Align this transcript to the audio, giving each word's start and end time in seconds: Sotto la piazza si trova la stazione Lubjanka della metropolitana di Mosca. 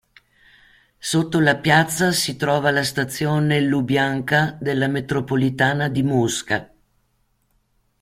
Sotto 0.97 1.39
la 1.39 1.57
piazza 1.57 2.11
si 2.11 2.35
trova 2.35 2.71
la 2.71 2.83
stazione 2.83 3.61
Lubjanka 3.61 4.57
della 4.59 4.87
metropolitana 4.87 5.89
di 5.89 6.01
Mosca. 6.01 6.73